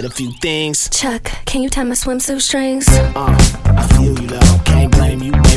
[0.00, 0.88] said a few things.
[0.88, 2.88] Chuck, can you tie my swimsuit strings?
[2.88, 4.28] Uh, I feel you
[4.64, 5.49] can't blame you.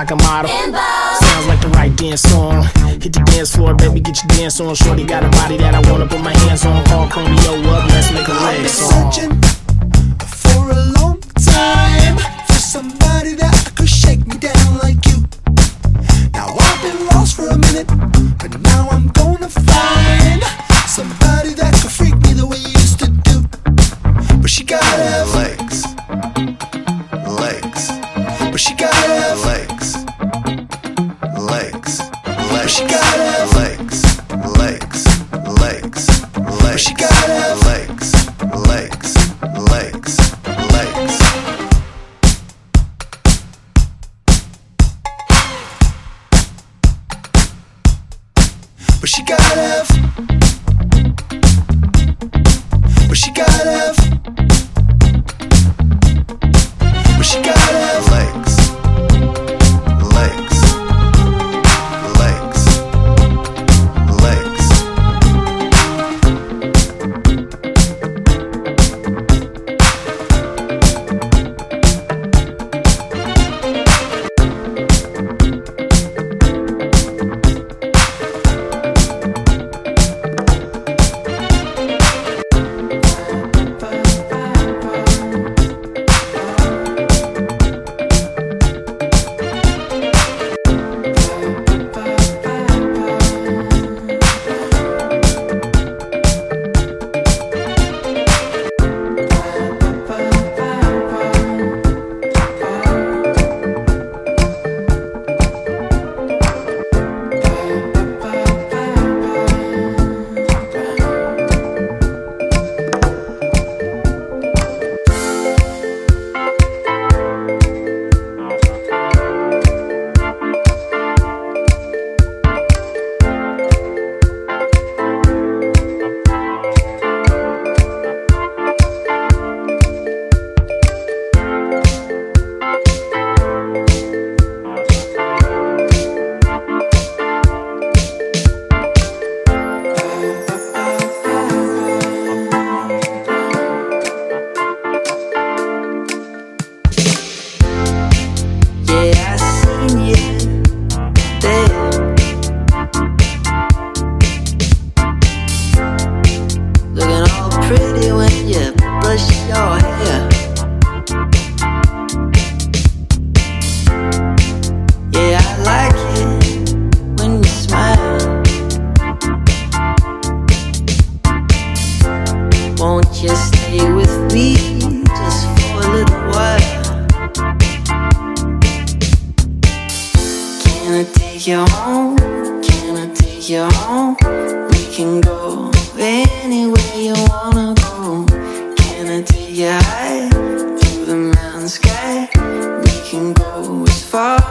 [0.00, 0.50] like a model.
[0.50, 2.62] Sounds like the right dance song.
[3.02, 4.74] Hit the dance floor, baby, get your dance on.
[4.74, 6.82] Shorty got a body that I wanna put my hands on.
[6.86, 9.59] Call Chromeo up, let's make a leg song.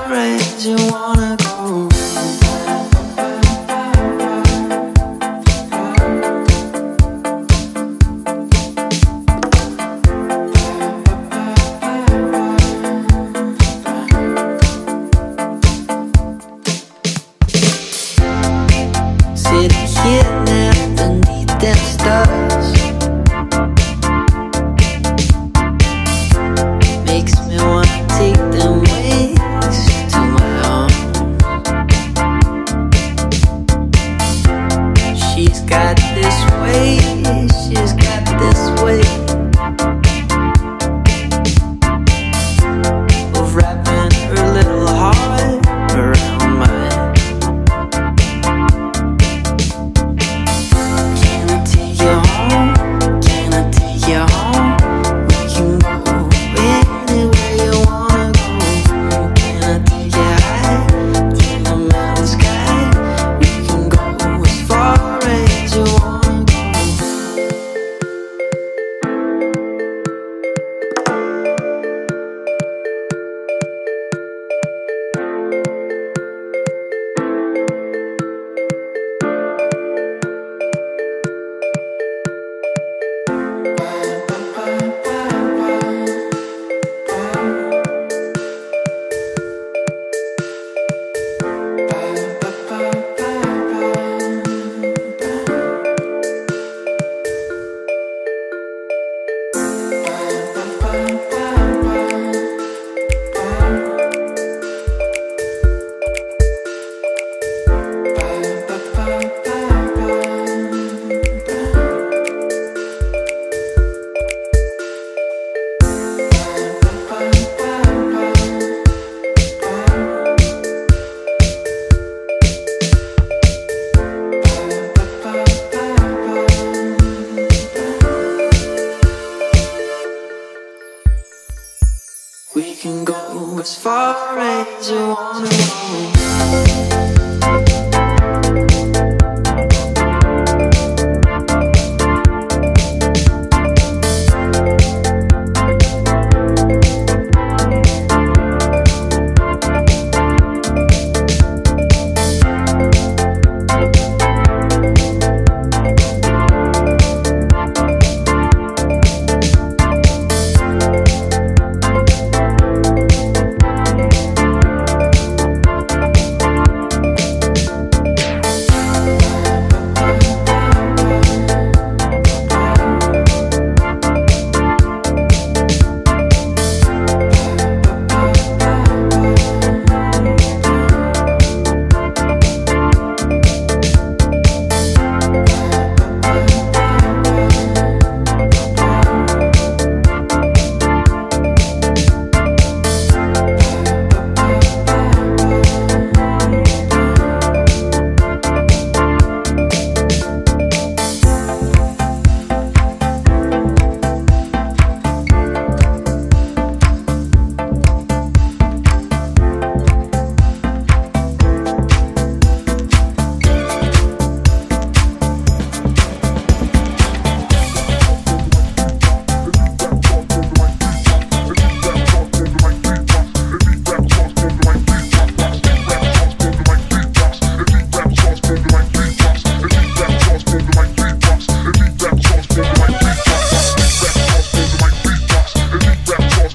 [0.09, 1.58] friends you wanna go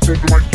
[0.04, 0.53] take my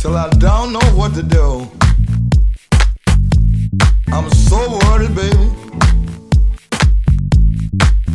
[0.00, 1.68] till I don't know what to do.
[4.08, 5.50] I'm so worried, baby,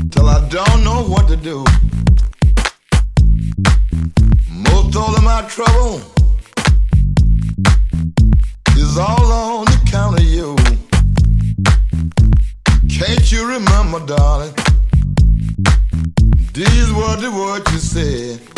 [0.10, 1.64] till I don't know what to do.
[4.50, 6.02] Most all of my trouble
[8.76, 10.56] is all on account of you.
[12.90, 14.56] Can't you remember, darling?
[16.52, 18.55] These were the words you said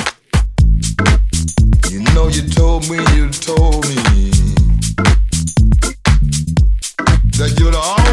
[2.36, 3.96] you told me, you told me
[7.38, 8.07] that you're the only.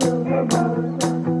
[0.00, 1.31] world.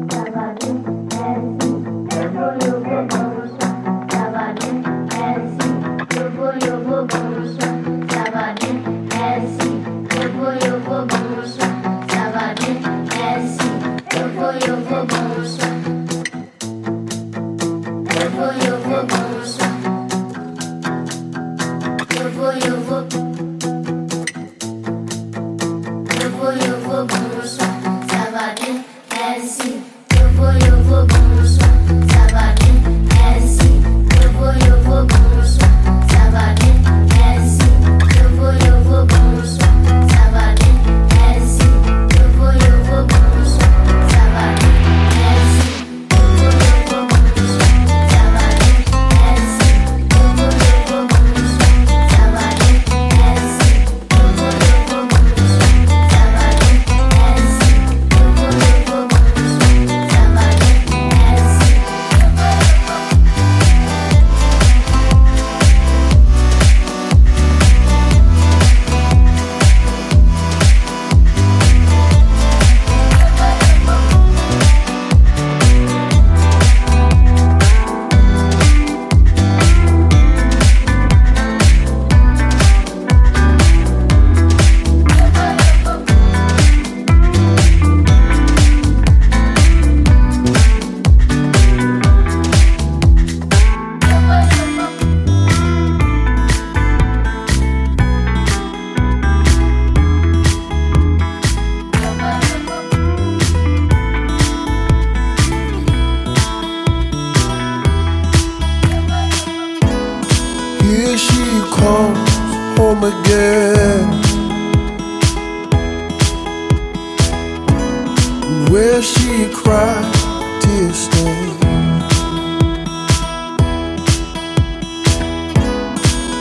[119.02, 120.14] She cried
[120.60, 121.58] tears stain.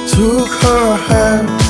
[0.07, 1.60] Took her hand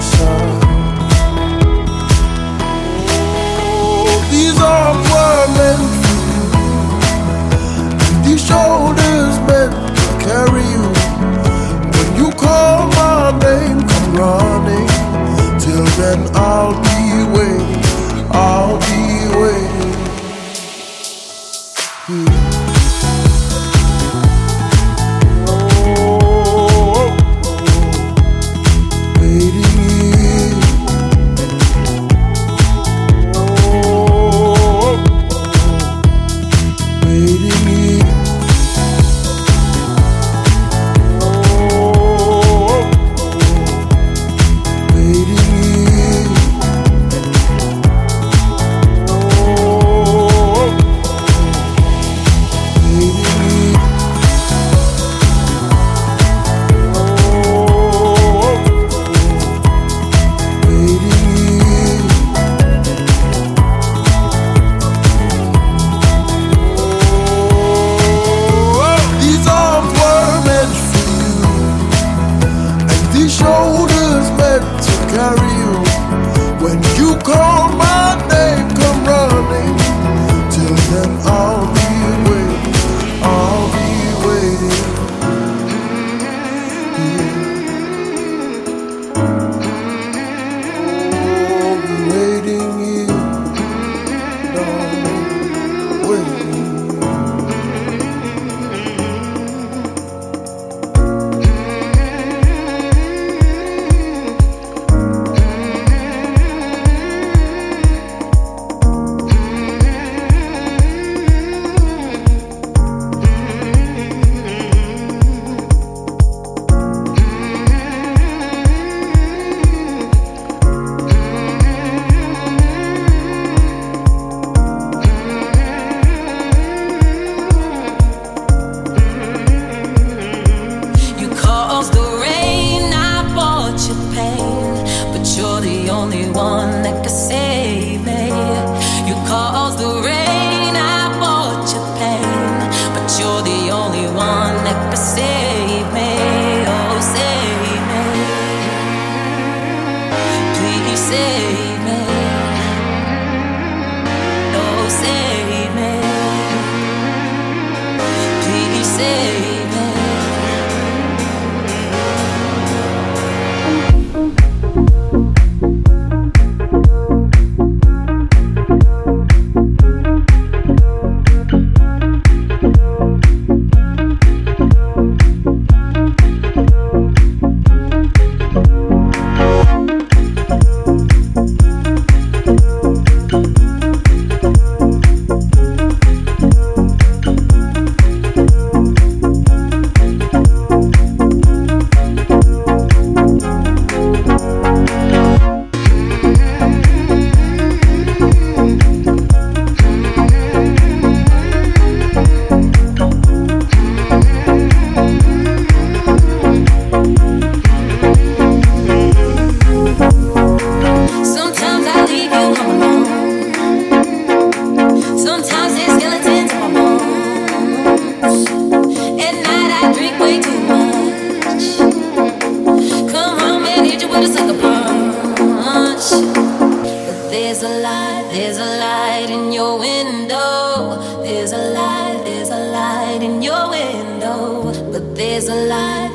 [0.00, 0.37] the.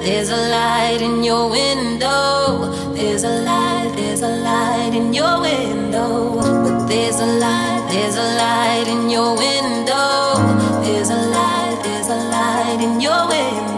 [0.04, 2.72] there's a light in your window.
[2.94, 6.36] There's a light, there's a light in your window.
[6.64, 10.36] But there's a light, there's a light in your window.
[10.84, 13.73] There's a light, there's a light in your window.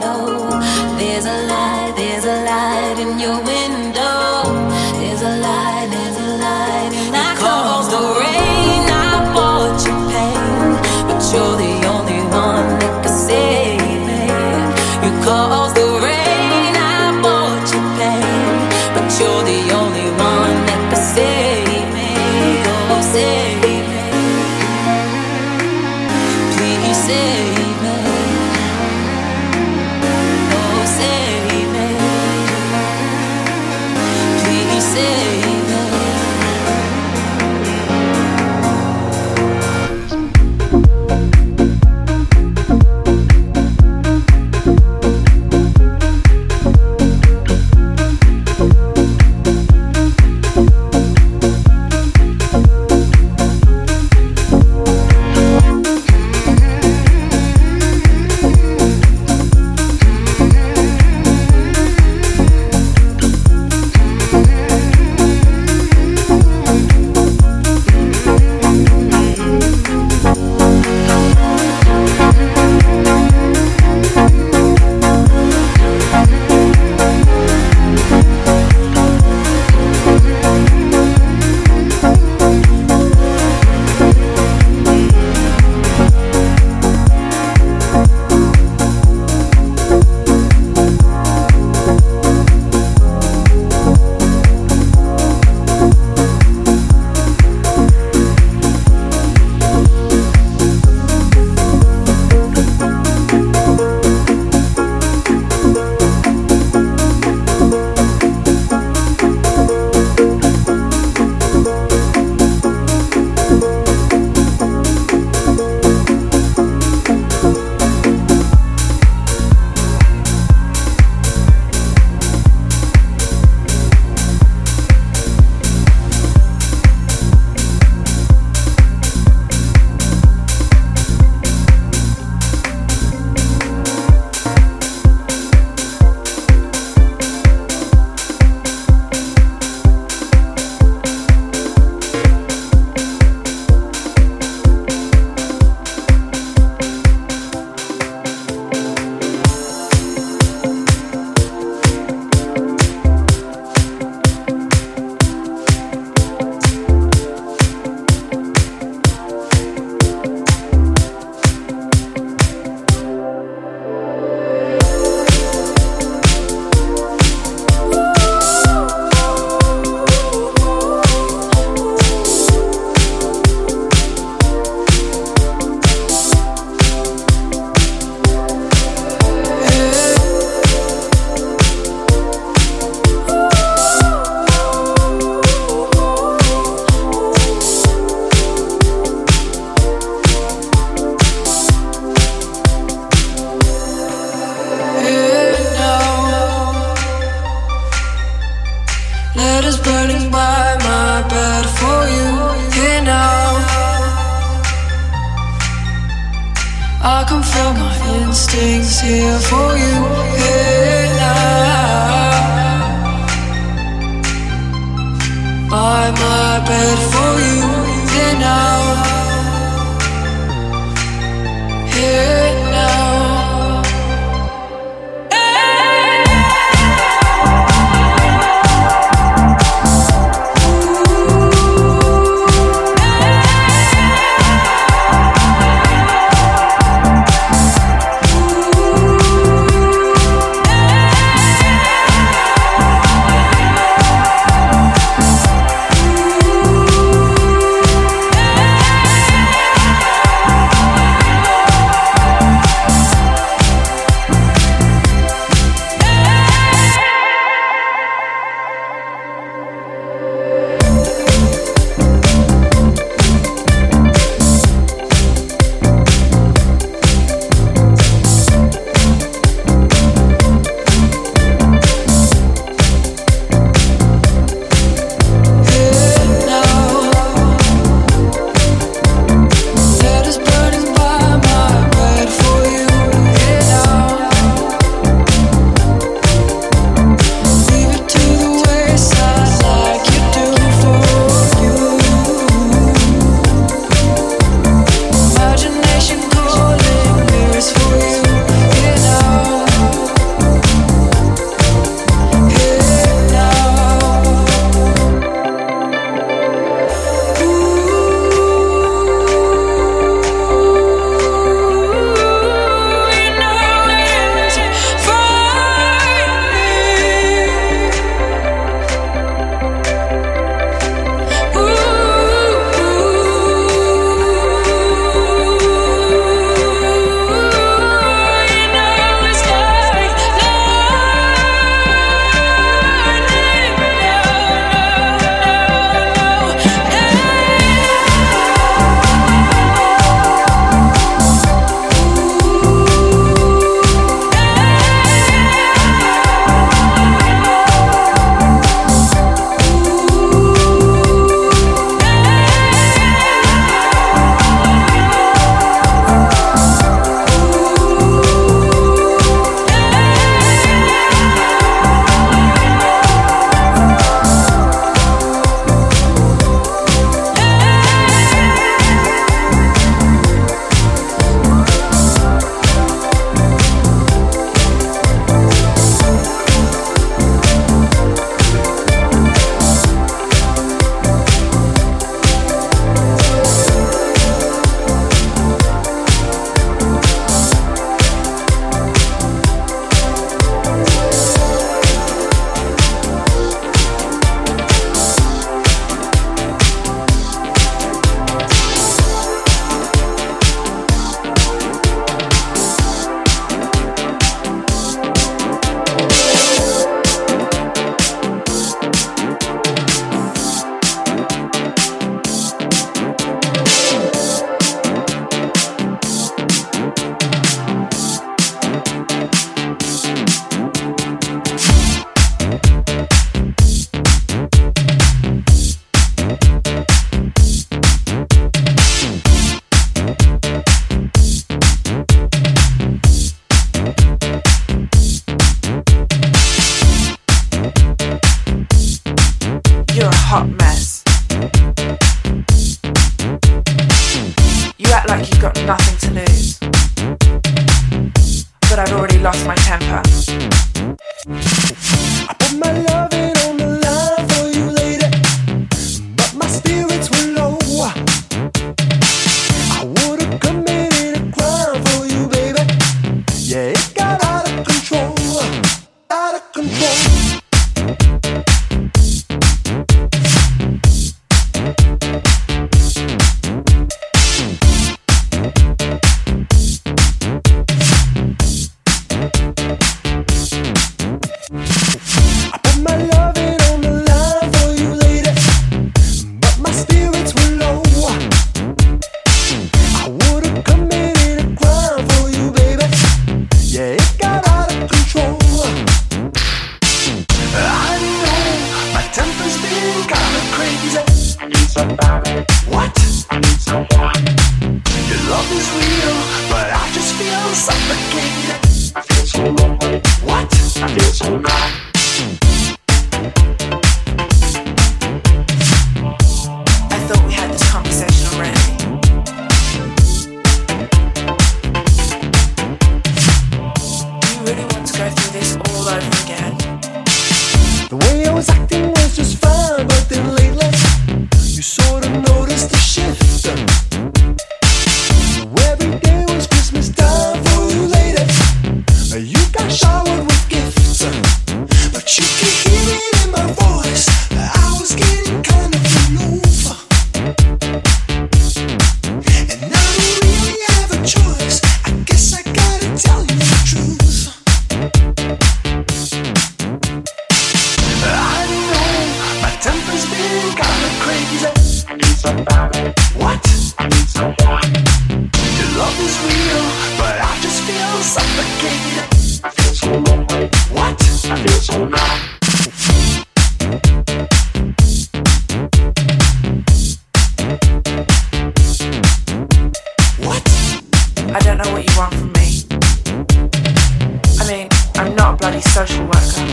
[585.62, 586.45] Social worker.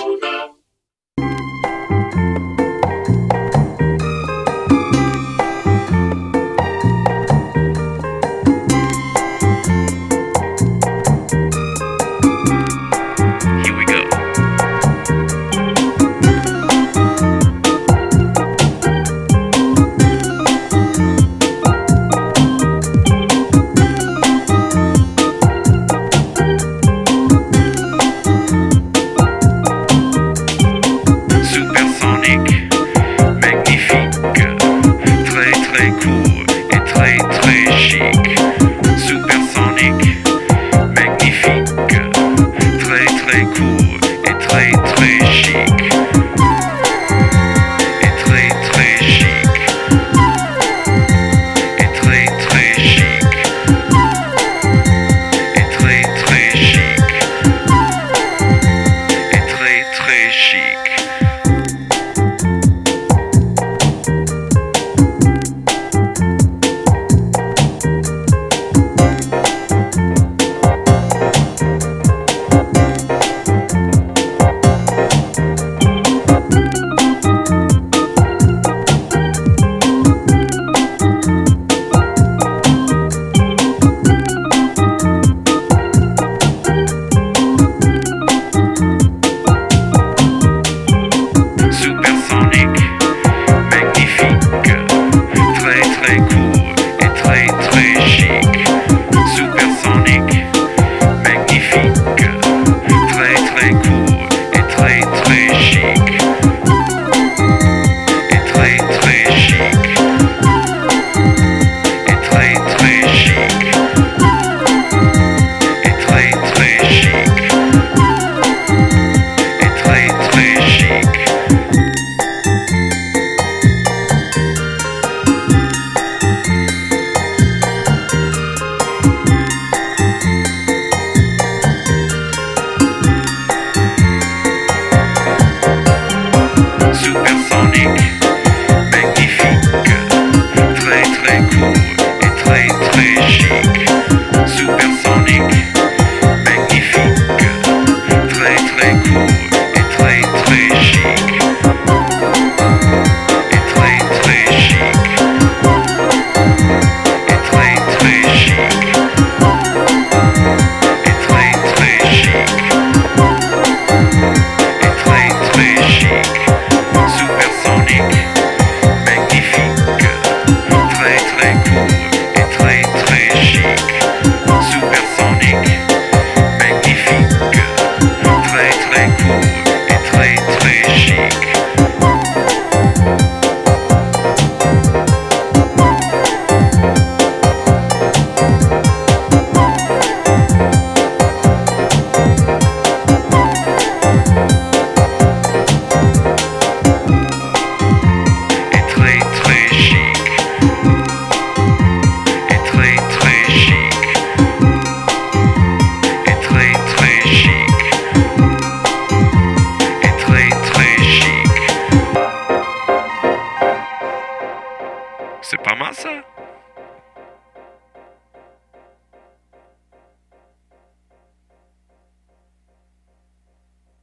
[0.00, 0.63] I feel